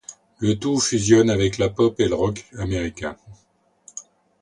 [0.39, 3.15] Le tout fusionne avec la pop et le rock américain.